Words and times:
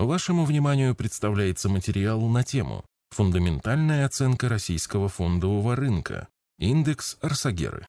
Вашему 0.00 0.46
вниманию 0.46 0.94
представляется 0.94 1.68
материал 1.68 2.22
на 2.22 2.42
тему 2.42 2.86
«Фундаментальная 3.10 4.06
оценка 4.06 4.48
российского 4.48 5.10
фондового 5.10 5.76
рынка. 5.76 6.26
Индекс 6.58 7.18
Арсагеры». 7.20 7.86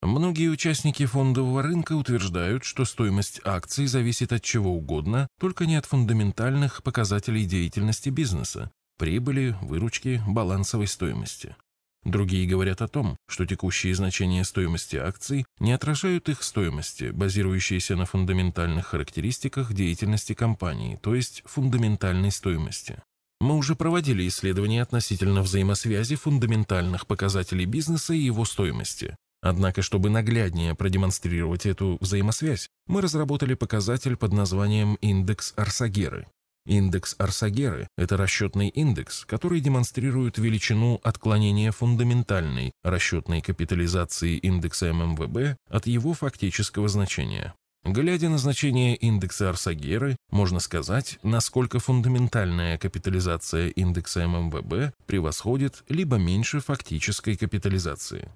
Многие 0.00 0.48
участники 0.48 1.04
фондового 1.04 1.62
рынка 1.62 1.92
утверждают, 1.92 2.64
что 2.64 2.86
стоимость 2.86 3.42
акций 3.44 3.86
зависит 3.88 4.32
от 4.32 4.42
чего 4.42 4.72
угодно, 4.74 5.28
только 5.38 5.66
не 5.66 5.76
от 5.76 5.84
фундаментальных 5.84 6.82
показателей 6.82 7.44
деятельности 7.44 8.08
бизнеса, 8.08 8.70
прибыли, 8.96 9.58
выручки, 9.60 10.22
балансовой 10.26 10.86
стоимости. 10.86 11.56
Другие 12.04 12.46
говорят 12.46 12.80
о 12.80 12.88
том, 12.88 13.16
что 13.28 13.44
текущие 13.44 13.94
значения 13.94 14.44
стоимости 14.44 14.96
акций 14.96 15.44
не 15.58 15.72
отражают 15.72 16.28
их 16.28 16.42
стоимости, 16.42 17.10
базирующиеся 17.10 17.94
на 17.94 18.06
фундаментальных 18.06 18.86
характеристиках 18.86 19.74
деятельности 19.74 20.32
компании, 20.32 20.98
то 21.02 21.14
есть 21.14 21.42
фундаментальной 21.44 22.30
стоимости. 22.30 23.02
Мы 23.40 23.56
уже 23.56 23.74
проводили 23.74 24.26
исследования 24.28 24.82
относительно 24.82 25.42
взаимосвязи 25.42 26.16
фундаментальных 26.16 27.06
показателей 27.06 27.66
бизнеса 27.66 28.14
и 28.14 28.18
его 28.18 28.44
стоимости. 28.44 29.16
Однако, 29.42 29.80
чтобы 29.80 30.10
нагляднее 30.10 30.74
продемонстрировать 30.74 31.64
эту 31.64 31.96
взаимосвязь, 32.00 32.68
мы 32.86 33.00
разработали 33.00 33.54
показатель 33.54 34.16
под 34.16 34.32
названием 34.32 34.96
индекс 34.96 35.54
Арсагеры. 35.56 36.26
Индекс 36.66 37.14
Арсагеры– 37.18 37.88
это 37.96 38.16
расчетный 38.16 38.68
индекс, 38.68 39.24
который 39.24 39.60
демонстрирует 39.60 40.38
величину 40.38 41.00
отклонения 41.02 41.72
фундаментальной 41.72 42.72
расчетной 42.82 43.40
капитализации 43.40 44.36
индекса 44.36 44.92
ММВБ 44.92 45.56
от 45.68 45.86
его 45.86 46.12
фактического 46.12 46.88
значения. 46.88 47.54
Глядя 47.84 48.28
на 48.28 48.36
значение 48.36 48.94
индекса 48.94 49.48
Арсагеры, 49.48 50.16
можно 50.30 50.60
сказать, 50.60 51.18
насколько 51.22 51.78
фундаментальная 51.78 52.76
капитализация 52.76 53.68
индекса 53.68 54.28
ММВБ 54.28 54.94
превосходит 55.06 55.82
либо 55.88 56.16
меньше 56.16 56.60
фактической 56.60 57.36
капитализации. 57.36 58.30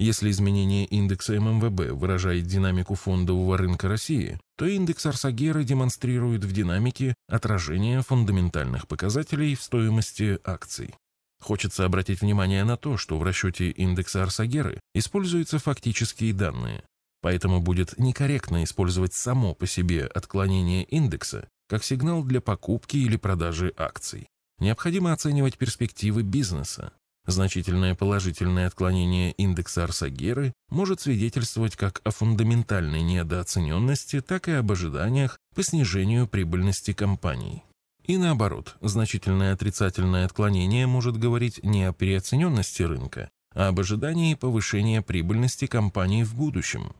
Если 0.00 0.30
изменение 0.30 0.86
индекса 0.86 1.38
ММВБ 1.38 1.92
выражает 1.92 2.46
динамику 2.46 2.94
фондового 2.94 3.58
рынка 3.58 3.86
России, 3.86 4.40
то 4.56 4.64
индекс 4.64 5.04
Арсагера 5.04 5.62
демонстрирует 5.62 6.42
в 6.42 6.52
динамике 6.52 7.14
отражение 7.28 8.00
фундаментальных 8.00 8.88
показателей 8.88 9.54
в 9.54 9.62
стоимости 9.62 10.38
акций. 10.42 10.94
Хочется 11.42 11.84
обратить 11.84 12.22
внимание 12.22 12.64
на 12.64 12.78
то, 12.78 12.96
что 12.96 13.18
в 13.18 13.22
расчете 13.22 13.68
индекса 13.68 14.22
Арсагеры 14.22 14.80
используются 14.94 15.58
фактические 15.58 16.32
данные, 16.32 16.82
поэтому 17.20 17.60
будет 17.60 17.98
некорректно 17.98 18.64
использовать 18.64 19.12
само 19.12 19.54
по 19.54 19.66
себе 19.66 20.06
отклонение 20.06 20.84
индекса 20.84 21.46
как 21.68 21.84
сигнал 21.84 22.24
для 22.24 22.40
покупки 22.40 22.96
или 22.96 23.18
продажи 23.18 23.74
акций. 23.76 24.28
Необходимо 24.60 25.12
оценивать 25.12 25.58
перспективы 25.58 26.22
бизнеса, 26.22 26.94
Значительное 27.30 27.94
положительное 27.94 28.66
отклонение 28.66 29.30
индекса 29.30 29.84
Арсагеры 29.84 30.52
может 30.68 31.00
свидетельствовать 31.00 31.76
как 31.76 32.00
о 32.02 32.10
фундаментальной 32.10 33.02
недооцененности, 33.02 34.20
так 34.20 34.48
и 34.48 34.52
об 34.52 34.72
ожиданиях 34.72 35.38
по 35.54 35.62
снижению 35.62 36.26
прибыльности 36.26 36.92
компаний. 36.92 37.62
И 38.02 38.16
наоборот, 38.16 38.76
значительное 38.80 39.52
отрицательное 39.52 40.26
отклонение 40.26 40.88
может 40.88 41.16
говорить 41.18 41.62
не 41.62 41.84
о 41.84 41.92
переоцененности 41.92 42.82
рынка, 42.82 43.30
а 43.54 43.68
об 43.68 43.78
ожидании 43.78 44.34
повышения 44.34 45.00
прибыльности 45.00 45.68
компании 45.68 46.24
в 46.24 46.34
будущем. 46.34 46.96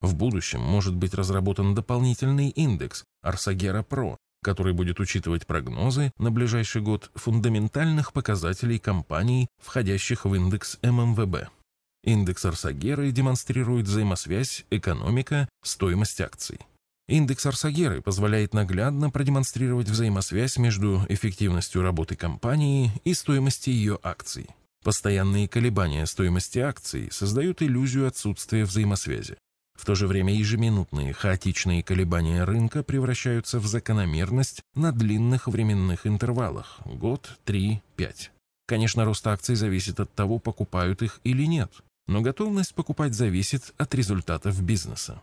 В 0.00 0.14
будущем 0.14 0.60
может 0.60 0.94
быть 0.94 1.14
разработан 1.14 1.74
дополнительный 1.74 2.50
индекс 2.50 3.02
Арсагера 3.20 3.82
Про, 3.82 4.16
который 4.42 4.72
будет 4.72 5.00
учитывать 5.00 5.46
прогнозы 5.46 6.12
на 6.18 6.30
ближайший 6.30 6.82
год 6.82 7.10
фундаментальных 7.14 8.12
показателей 8.12 8.78
компаний, 8.78 9.48
входящих 9.60 10.24
в 10.24 10.34
индекс 10.34 10.78
ММВБ. 10.82 11.48
Индекс 12.04 12.44
Арсагеры 12.44 13.12
демонстрирует 13.12 13.86
взаимосвязь 13.86 14.64
экономика-стоимость 14.70 16.20
акций. 16.20 16.58
Индекс 17.08 17.46
Арсагеры 17.46 18.00
позволяет 18.00 18.54
наглядно 18.54 19.10
продемонстрировать 19.10 19.88
взаимосвязь 19.88 20.56
между 20.56 21.04
эффективностью 21.08 21.82
работы 21.82 22.16
компании 22.16 22.90
и 23.04 23.14
стоимостью 23.14 23.74
ее 23.74 23.98
акций. 24.02 24.48
Постоянные 24.82 25.46
колебания 25.46 26.06
стоимости 26.06 26.58
акций 26.58 27.08
создают 27.12 27.62
иллюзию 27.62 28.08
отсутствия 28.08 28.64
взаимосвязи. 28.64 29.36
В 29.74 29.84
то 29.84 29.94
же 29.94 30.06
время 30.06 30.34
ежеминутные 30.34 31.12
хаотичные 31.12 31.82
колебания 31.82 32.44
рынка 32.44 32.82
превращаются 32.82 33.58
в 33.58 33.66
закономерность 33.66 34.62
на 34.74 34.92
длинных 34.92 35.48
временных 35.48 36.06
интервалах– 36.06 36.80
год, 36.84 37.38
три, 37.44 37.82
пять. 37.96 38.30
Конечно, 38.66 39.04
рост 39.04 39.26
акций 39.26 39.54
зависит 39.54 39.98
от 40.00 40.14
того, 40.14 40.38
покупают 40.38 41.02
их 41.02 41.20
или 41.24 41.44
нет, 41.44 41.72
но 42.06 42.20
готовность 42.20 42.74
покупать 42.74 43.14
зависит 43.14 43.74
от 43.76 43.94
результатов 43.94 44.62
бизнеса. 44.62 45.20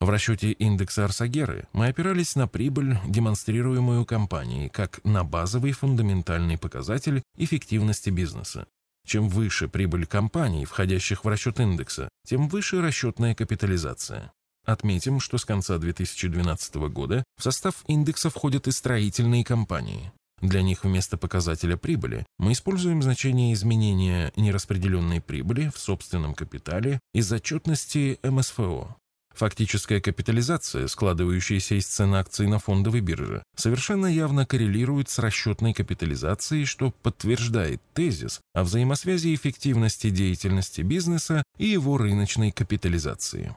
В 0.00 0.10
расчете 0.10 0.52
индекса 0.52 1.04
Арсагеры 1.04 1.66
мы 1.72 1.88
опирались 1.88 2.36
на 2.36 2.46
прибыль, 2.46 2.98
демонстрируемую 3.06 4.04
компанией, 4.04 4.68
как 4.68 5.04
на 5.04 5.24
базовый 5.24 5.72
фундаментальный 5.72 6.56
показатель 6.56 7.22
эффективности 7.36 8.10
бизнеса. 8.10 8.66
Чем 9.08 9.30
выше 9.30 9.68
прибыль 9.68 10.04
компаний, 10.04 10.66
входящих 10.66 11.24
в 11.24 11.28
расчет 11.28 11.60
индекса, 11.60 12.10
тем 12.26 12.46
выше 12.46 12.82
расчетная 12.82 13.34
капитализация. 13.34 14.32
Отметим, 14.66 15.18
что 15.18 15.38
с 15.38 15.46
конца 15.46 15.78
2012 15.78 16.74
года 16.90 17.24
в 17.38 17.42
состав 17.42 17.76
индекса 17.86 18.28
входят 18.28 18.68
и 18.68 18.70
строительные 18.70 19.46
компании. 19.46 20.12
Для 20.42 20.60
них 20.60 20.84
вместо 20.84 21.16
показателя 21.16 21.78
прибыли 21.78 22.26
мы 22.38 22.52
используем 22.52 23.02
значение 23.02 23.54
изменения 23.54 24.30
нераспределенной 24.36 25.22
прибыли 25.22 25.70
в 25.74 25.78
собственном 25.78 26.34
капитале 26.34 27.00
из 27.14 27.32
отчетности 27.32 28.18
МСФО. 28.22 28.94
Фактическая 29.38 30.00
капитализация, 30.00 30.88
складывающаяся 30.88 31.76
из 31.76 31.86
цен 31.86 32.12
акций 32.14 32.48
на 32.48 32.58
фондовой 32.58 33.00
бирже, 33.00 33.44
совершенно 33.54 34.06
явно 34.06 34.44
коррелирует 34.44 35.10
с 35.10 35.20
расчетной 35.20 35.74
капитализацией, 35.74 36.64
что 36.64 36.90
подтверждает 37.04 37.80
тезис 37.94 38.40
о 38.52 38.64
взаимосвязи 38.64 39.32
эффективности 39.32 40.10
деятельности 40.10 40.80
бизнеса 40.80 41.44
и 41.56 41.68
его 41.68 41.98
рыночной 41.98 42.50
капитализации. 42.50 43.54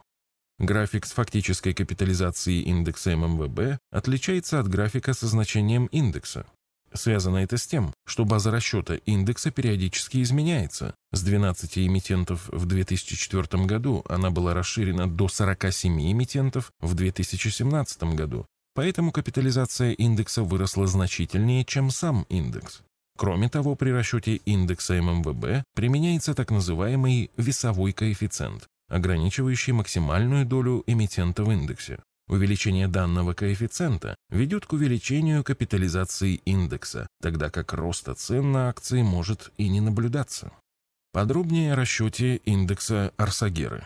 График 0.59 1.07
с 1.07 1.13
фактической 1.13 1.73
капитализацией 1.73 2.61
индекса 2.61 3.17
ММВБ 3.17 3.79
отличается 3.89 4.59
от 4.59 4.67
графика 4.67 5.15
со 5.15 5.25
значением 5.25 5.87
индекса. 5.87 6.45
Связано 6.93 7.37
это 7.37 7.57
с 7.57 7.65
тем, 7.65 7.93
что 8.05 8.25
база 8.25 8.51
расчета 8.51 8.95
индекса 9.05 9.51
периодически 9.51 10.21
изменяется. 10.21 10.93
С 11.11 11.23
12 11.23 11.77
эмитентов 11.79 12.49
в 12.49 12.65
2004 12.65 13.65
году 13.65 14.03
она 14.09 14.29
была 14.29 14.53
расширена 14.53 15.09
до 15.09 15.27
47 15.27 16.11
эмитентов 16.11 16.71
в 16.79 16.93
2017 16.93 18.03
году. 18.15 18.45
Поэтому 18.73 19.11
капитализация 19.11 19.91
индекса 19.91 20.43
выросла 20.43 20.87
значительнее, 20.87 21.65
чем 21.65 21.91
сам 21.91 22.25
индекс. 22.29 22.81
Кроме 23.17 23.49
того, 23.49 23.75
при 23.75 23.91
расчете 23.91 24.37
индекса 24.37 25.01
ММВБ 25.01 25.63
применяется 25.75 26.33
так 26.33 26.51
называемый 26.51 27.29
весовой 27.37 27.93
коэффициент, 27.93 28.67
ограничивающий 28.89 29.73
максимальную 29.73 30.45
долю 30.45 30.83
эмитента 30.87 31.43
в 31.43 31.51
индексе. 31.51 31.99
Увеличение 32.27 32.87
данного 32.87 33.33
коэффициента 33.33 34.15
ведет 34.29 34.65
к 34.65 34.73
увеличению 34.73 35.43
капитализации 35.43 36.35
индекса, 36.45 37.07
тогда 37.21 37.49
как 37.49 37.73
роста 37.73 38.15
цен 38.15 38.51
на 38.51 38.69
акции 38.69 39.01
может 39.01 39.51
и 39.57 39.67
не 39.67 39.81
наблюдаться. 39.81 40.51
Подробнее 41.11 41.73
о 41.73 41.75
расчете 41.75 42.37
индекса 42.37 43.11
Арсагеры. 43.17 43.85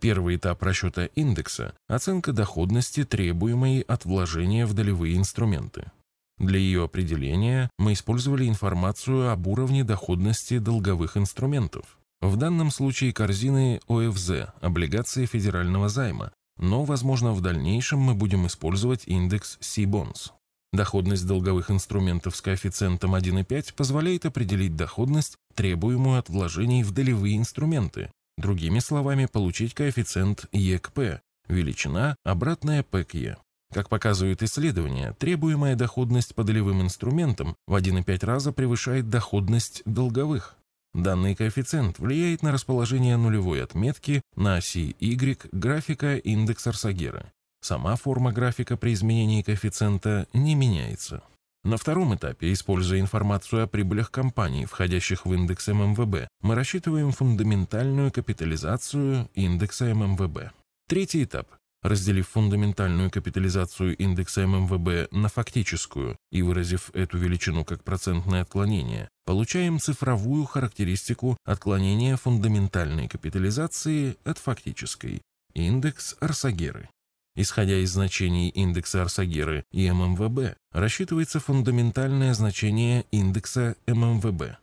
Первый 0.00 0.36
этап 0.36 0.62
расчета 0.62 1.06
индекса– 1.06 1.74
оценка 1.88 2.32
доходности, 2.32 3.04
требуемой 3.04 3.80
от 3.80 4.04
вложения 4.04 4.66
в 4.66 4.74
долевые 4.74 5.16
инструменты. 5.16 5.90
Для 6.38 6.58
ее 6.58 6.84
определения 6.84 7.70
мы 7.78 7.92
использовали 7.92 8.46
информацию 8.48 9.30
об 9.30 9.46
уровне 9.46 9.82
доходности 9.82 10.58
долговых 10.58 11.16
инструментов. 11.16 11.98
В 12.20 12.36
данном 12.36 12.70
случае 12.70 13.12
корзины 13.12 13.80
ОФЗ– 13.88 14.48
облигации 14.60 15.26
федерального 15.26 15.88
займа, 15.88 16.32
но, 16.58 16.84
возможно, 16.84 17.32
в 17.32 17.40
дальнейшем 17.40 18.00
мы 18.00 18.14
будем 18.14 18.46
использовать 18.46 19.06
индекс 19.06 19.58
C-Bonds. 19.60 20.30
Доходность 20.72 21.26
долговых 21.26 21.70
инструментов 21.70 22.34
с 22.34 22.40
коэффициентом 22.40 23.14
1,5 23.14 23.74
позволяет 23.74 24.26
определить 24.26 24.74
доходность, 24.74 25.36
требуемую 25.54 26.18
от 26.18 26.28
вложений 26.28 26.82
в 26.82 26.90
долевые 26.90 27.36
инструменты. 27.36 28.10
Другими 28.36 28.80
словами, 28.80 29.26
получить 29.26 29.74
коэффициент 29.74 30.46
ЕКП, 30.50 31.20
величина, 31.48 32.16
обратная 32.24 32.82
P 32.82 33.04
к 33.04 33.14
Е. 33.14 33.36
Как 33.72 33.88
показывают 33.88 34.42
исследования, 34.42 35.14
требуемая 35.18 35.76
доходность 35.76 36.34
по 36.34 36.44
долевым 36.44 36.82
инструментам 36.82 37.56
в 37.66 37.74
1,5 37.74 38.26
раза 38.26 38.52
превышает 38.52 39.08
доходность 39.08 39.82
долговых. 39.84 40.56
Данный 40.94 41.34
коэффициент 41.34 41.98
влияет 41.98 42.42
на 42.42 42.52
расположение 42.52 43.16
нулевой 43.16 43.62
отметки 43.62 44.22
на 44.36 44.56
оси 44.56 44.96
Y 45.00 45.48
графика 45.50 46.16
индекса 46.16 46.70
Арсагера. 46.70 47.32
сама 47.60 47.96
форма 47.96 48.32
графика 48.32 48.76
при 48.76 48.92
изменении 48.92 49.42
коэффициента 49.42 50.28
не 50.32 50.54
меняется. 50.54 51.22
На 51.64 51.78
втором 51.78 52.14
этапе, 52.14 52.52
используя 52.52 53.00
информацию 53.00 53.64
о 53.64 53.66
прибылях 53.66 54.10
компаний, 54.10 54.66
входящих 54.66 55.24
в 55.24 55.32
индекс 55.32 55.66
ММВБ, 55.68 56.28
мы 56.42 56.54
рассчитываем 56.54 57.10
фундаментальную 57.10 58.12
капитализацию 58.12 59.30
индекса 59.34 59.94
ММВБ. 59.94 60.52
Третий 60.88 61.24
этап. 61.24 61.48
Разделив 61.84 62.26
фундаментальную 62.28 63.10
капитализацию 63.10 63.94
индекса 63.98 64.46
ММВБ 64.46 65.12
на 65.12 65.28
фактическую 65.28 66.16
и 66.32 66.40
выразив 66.40 66.90
эту 66.94 67.18
величину 67.18 67.62
как 67.62 67.84
процентное 67.84 68.40
отклонение, 68.40 69.10
получаем 69.26 69.78
цифровую 69.78 70.46
характеристику 70.46 71.36
отклонения 71.44 72.16
фундаментальной 72.16 73.06
капитализации 73.06 74.16
от 74.24 74.38
фактической, 74.38 75.20
индекс 75.52 76.16
Арсагеры. 76.20 76.88
Исходя 77.36 77.76
из 77.76 77.92
значений 77.92 78.48
индекса 78.48 79.02
Арсагеры 79.02 79.64
и 79.70 79.90
ММВБ, 79.90 80.56
рассчитывается 80.72 81.38
фундаментальное 81.38 82.32
значение 82.32 83.04
индекса 83.10 83.76
ММВБ. 83.86 84.56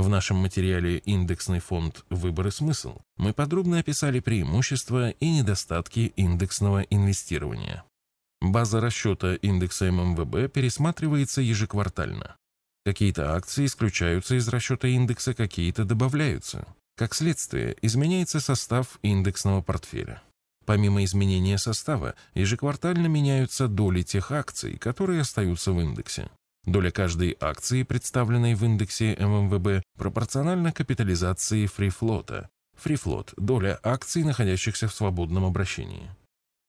В 0.00 0.08
нашем 0.08 0.38
материале 0.38 0.96
«Индексный 0.96 1.60
фонд. 1.60 2.06
Выбор 2.08 2.46
и 2.46 2.50
смысл» 2.50 3.00
мы 3.18 3.34
подробно 3.34 3.80
описали 3.80 4.20
преимущества 4.20 5.10
и 5.10 5.30
недостатки 5.30 6.14
индексного 6.16 6.80
инвестирования. 6.80 7.84
База 8.40 8.80
расчета 8.80 9.34
индекса 9.34 9.92
ММВБ 9.92 10.50
пересматривается 10.54 11.42
ежеквартально. 11.42 12.34
Какие-то 12.86 13.34
акции 13.34 13.66
исключаются 13.66 14.36
из 14.36 14.48
расчета 14.48 14.88
индекса, 14.88 15.34
какие-то 15.34 15.84
добавляются. 15.84 16.66
Как 16.96 17.14
следствие, 17.14 17.76
изменяется 17.82 18.40
состав 18.40 18.98
индексного 19.02 19.60
портфеля. 19.60 20.22
Помимо 20.64 21.04
изменения 21.04 21.58
состава, 21.58 22.14
ежеквартально 22.32 23.08
меняются 23.08 23.68
доли 23.68 24.00
тех 24.00 24.32
акций, 24.32 24.78
которые 24.78 25.20
остаются 25.20 25.72
в 25.72 25.80
индексе. 25.82 26.30
Доля 26.64 26.90
каждой 26.90 27.36
акции, 27.40 27.82
представленной 27.82 28.54
в 28.54 28.64
индексе 28.64 29.16
ММВБ, 29.18 29.82
пропорциональна 29.96 30.72
капитализации 30.72 31.66
фрифлота. 31.66 32.50
Фрифлот– 32.76 33.34
доля 33.36 33.78
акций, 33.82 34.24
находящихся 34.24 34.88
в 34.88 34.94
свободном 34.94 35.44
обращении. 35.44 36.10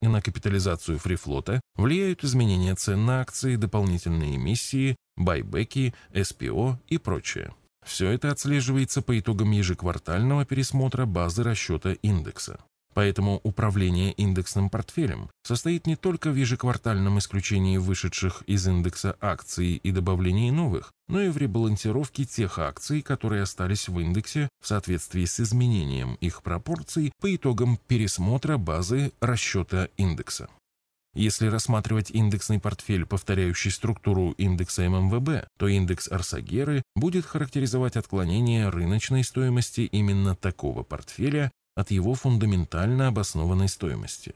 На 0.01 0.21
капитализацию 0.21 0.97
фрифлота 0.97 1.61
влияют 1.75 2.23
изменения 2.23 2.75
цен 2.75 3.05
на 3.05 3.21
акции, 3.21 3.55
дополнительные 3.55 4.35
эмиссии, 4.35 4.95
байбеки, 5.15 5.93
СПО 6.13 6.79
и 6.87 6.97
прочее. 6.97 7.53
Все 7.85 8.09
это 8.09 8.31
отслеживается 8.31 9.01
по 9.01 9.17
итогам 9.19 9.51
ежеквартального 9.51 10.45
пересмотра 10.45 11.05
базы 11.05 11.43
расчета 11.43 11.93
индекса. 12.01 12.59
Поэтому 12.93 13.39
управление 13.43 14.11
индексным 14.11 14.69
портфелем 14.69 15.29
состоит 15.43 15.87
не 15.87 15.95
только 15.95 16.31
в 16.31 16.35
ежеквартальном 16.35 17.19
исключении 17.19 17.77
вышедших 17.77 18.43
из 18.47 18.67
индекса 18.67 19.15
акций 19.21 19.75
и 19.75 19.91
добавлении 19.91 20.49
новых, 20.49 20.91
но 21.07 21.21
и 21.21 21.29
в 21.29 21.37
ребалансировке 21.37 22.25
тех 22.25 22.59
акций, 22.59 23.01
которые 23.01 23.43
остались 23.43 23.87
в 23.87 23.99
индексе 23.99 24.49
в 24.61 24.67
соответствии 24.67 25.25
с 25.25 25.39
изменением 25.39 26.15
их 26.15 26.43
пропорций 26.43 27.13
по 27.21 27.33
итогам 27.33 27.79
пересмотра 27.87 28.57
базы 28.57 29.13
расчета 29.21 29.87
индекса. 29.97 30.49
Если 31.13 31.47
рассматривать 31.47 32.09
индексный 32.11 32.59
портфель, 32.59 33.05
повторяющий 33.05 33.69
структуру 33.69 34.31
индекса 34.31 34.89
ММВБ, 34.89 35.45
то 35.57 35.67
индекс 35.67 36.09
Арсагеры 36.09 36.83
будет 36.95 37.25
характеризовать 37.25 37.97
отклонение 37.97 38.69
рыночной 38.69 39.25
стоимости 39.25 39.81
именно 39.81 40.35
такого 40.35 40.83
портфеля 40.83 41.51
от 41.75 41.91
его 41.91 42.13
фундаментально 42.13 43.07
обоснованной 43.07 43.67
стоимости. 43.67 44.33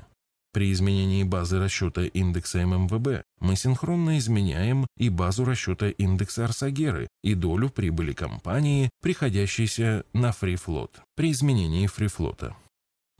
При 0.55 0.71
изменении 0.71 1.23
базы 1.23 1.59
расчета 1.59 2.03
индекса 2.03 2.65
ММВБ 2.65 3.23
мы 3.41 3.57
синхронно 3.57 4.17
изменяем 4.17 4.87
и 4.97 5.09
базу 5.09 5.43
расчета 5.43 5.89
индекса 5.89 6.45
Арсагеры 6.45 7.09
и 7.23 7.33
долю 7.33 7.69
прибыли 7.69 8.13
компании, 8.13 8.89
приходящейся 9.01 10.05
на 10.13 10.31
фрифлот 10.31 11.01
при 11.17 11.31
изменении 11.31 11.87
фрифлота. 11.87 12.55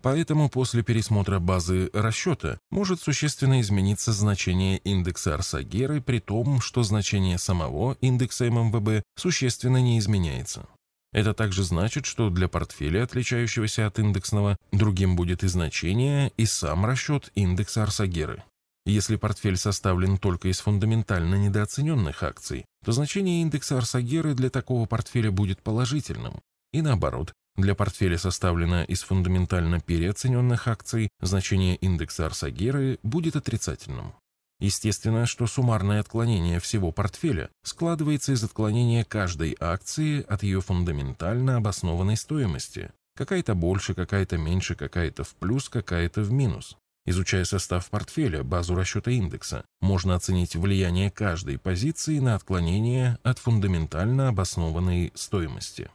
Поэтому 0.02 0.50
после 0.50 0.82
пересмотра 0.82 1.40
базы 1.40 1.90
расчета 1.92 2.58
может 2.72 3.02
существенно 3.02 3.60
измениться 3.60 4.14
значение 4.14 4.78
индекса 4.78 5.34
Арсагеры 5.34 6.00
при 6.00 6.20
том, 6.20 6.62
что 6.62 6.84
значение 6.84 7.38
самого 7.38 7.98
индекса 8.00 8.46
ММВБ 8.46 9.04
существенно 9.18 9.82
не 9.82 10.00
изменяется. 10.00 10.68
Это 11.16 11.34
также 11.34 11.64
значит, 11.64 12.06
что 12.06 12.30
для 12.30 12.50
портфеля, 12.50 13.04
отличающегося 13.04 13.88
от 13.88 14.00
индексного, 14.00 14.58
другим 14.74 15.16
будет 15.16 15.46
и 15.46 15.48
значение, 15.48 16.34
и 16.36 16.46
сам 16.46 16.86
расчет 16.86 17.32
индекса 17.36 17.84
Арсагеры. 17.84 18.44
Если 18.86 19.16
портфель 19.16 19.56
составлен 19.56 20.18
только 20.18 20.50
из 20.50 20.60
фундаментально 20.60 21.36
недооцененных 21.36 22.22
акций, 22.22 22.66
то 22.84 22.92
значение 22.92 23.44
индекса 23.44 23.78
Арсагеры 23.78 24.34
для 24.34 24.50
такого 24.50 24.88
портфеля 24.88 25.32
будет 25.32 25.62
положительным. 25.62 26.42
И 26.74 26.82
наоборот, 26.82 27.32
для 27.56 27.76
портфеля 27.76 28.18
составлено 28.18 28.84
из 28.84 29.02
фундаментально 29.04 29.80
переоцененных 29.80 30.68
акций, 30.68 31.08
значение 31.22 31.78
индекса 31.78 32.26
Арсагеры 32.26 33.00
будет 33.04 33.38
отрицательным. 33.38 34.12
Естественно, 34.60 35.26
что 35.26 35.48
суммарное 35.48 36.00
отклонение 36.00 36.60
всего 36.60 36.92
портфеля 36.92 37.50
складывается 37.64 38.32
из 38.32 38.44
отклонения 38.44 39.04
каждой 39.04 39.56
акции 39.60 40.26
от 40.28 40.44
ее 40.44 40.62
фундаментально 40.62 41.58
обоснованной 41.58 42.16
стоимости. 42.16 42.92
Какая-то 43.18 43.56
больше, 43.56 43.94
какая-то 43.94 44.38
меньше, 44.38 44.76
какая-то 44.76 45.24
в 45.24 45.36
плюс, 45.36 45.70
какая-то 45.70 46.22
в 46.22 46.32
минус. 46.32 46.78
Изучая 47.06 47.46
состав 47.46 47.90
портфеля, 47.90 48.44
базу 48.44 48.76
расчета 48.76 49.12
индекса, 49.12 49.64
можно 49.80 50.16
оценить 50.16 50.56
влияние 50.56 51.12
каждой 51.12 51.60
позиции 51.60 52.20
на 52.20 52.36
отклонение 52.36 53.20
от 53.24 53.38
фундаментально 53.38 54.30
обоснованной 54.30 55.12
стоимости. 55.16 55.92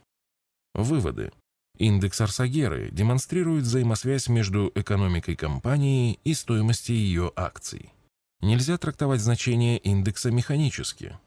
Выводы. 0.73 1.31
Индекс 1.77 2.21
Арсагеры 2.21 2.89
демонстрирует 2.91 3.63
взаимосвязь 3.65 4.29
между 4.29 4.71
экономикой 4.73 5.35
компании 5.35 6.19
и 6.23 6.33
стоимостью 6.33 6.95
ее 6.95 7.31
акций. 7.35 7.91
Нельзя 8.41 8.77
трактовать 8.77 9.21
значение 9.21 9.77
индекса 9.77 10.31
механически, 10.31 11.17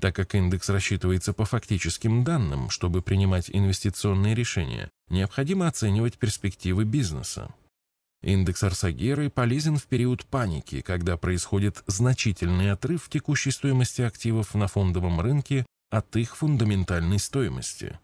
так 0.00 0.14
как 0.14 0.34
индекс 0.34 0.68
рассчитывается 0.68 1.32
по 1.32 1.44
фактическим 1.44 2.24
данным, 2.24 2.68
чтобы 2.70 3.00
принимать 3.02 3.50
инвестиционные 3.50 4.34
решения, 4.34 4.90
необходимо 5.08 5.66
оценивать 5.66 6.18
перспективы 6.18 6.84
бизнеса. 6.84 7.54
Индекс 8.22 8.62
Арсагеры 8.64 9.30
полезен 9.30 9.76
в 9.76 9.86
период 9.86 10.26
паники, 10.26 10.80
когда 10.82 11.16
происходит 11.16 11.82
значительный 11.86 12.70
отрыв 12.70 13.08
текущей 13.08 13.50
стоимости 13.50 14.02
активов 14.02 14.54
на 14.54 14.66
фондовом 14.66 15.20
рынке 15.20 15.64
от 15.90 16.14
их 16.16 16.36
фундаментальной 16.36 17.18
стоимости. 17.18 17.98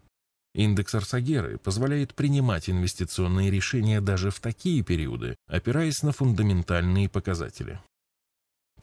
Индекс 0.55 0.95
Арсагеры 0.95 1.59
позволяет 1.59 2.15
принимать 2.15 2.71
инвестиционные 2.71 3.51
решения 3.51 4.01
даже 4.01 4.31
в 4.31 4.41
такие 4.41 4.83
периоды, 4.83 5.37
опираясь 5.49 6.03
на 6.03 6.13
фундаментальные 6.13 7.09
показатели. 7.09 7.81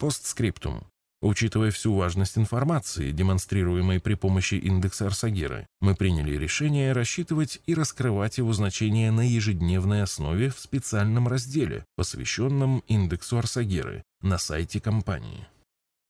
Постскриптум. 0.02 0.82
Учитывая 1.20 1.70
всю 1.70 1.94
важность 1.94 2.36
информации, 2.36 3.12
демонстрируемой 3.12 4.00
при 4.00 4.14
помощи 4.14 4.56
индекса 4.56 5.06
Арсагера, 5.06 5.68
мы 5.80 5.94
приняли 5.94 6.36
решение 6.36 6.90
рассчитывать 6.90 7.60
и 7.66 7.74
раскрывать 7.76 8.38
его 8.38 8.52
значение 8.52 9.12
на 9.12 9.20
ежедневной 9.20 10.02
основе 10.02 10.50
в 10.50 10.58
специальном 10.58 11.28
разделе, 11.28 11.84
посвященном 11.94 12.82
индексу 12.88 13.38
Арсагеры, 13.38 14.02
на 14.22 14.38
сайте 14.38 14.80
компании. 14.80 15.46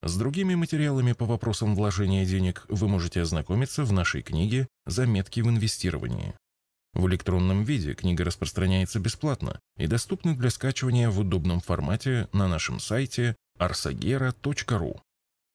С 0.02 0.16
другими 0.16 0.54
материалами 0.54 1.12
по 1.12 1.26
вопросам 1.26 1.74
вложения 1.74 2.24
денег 2.24 2.64
вы 2.70 2.88
можете 2.88 3.20
ознакомиться 3.20 3.84
в 3.84 3.92
нашей 3.92 4.22
книге 4.22 4.68
«Заметки 4.86 5.40
в 5.40 5.50
инвестировании». 5.50 6.32
В 6.94 7.06
электронном 7.08 7.62
виде 7.64 7.92
книга 7.92 8.24
распространяется 8.24 9.00
бесплатно 9.00 9.60
и 9.76 9.86
доступна 9.86 10.34
для 10.34 10.48
скачивания 10.48 11.10
в 11.10 11.20
удобном 11.20 11.60
формате 11.60 12.28
на 12.32 12.48
нашем 12.48 12.80
сайте 12.80 13.36
arsagera.ru 13.58 14.94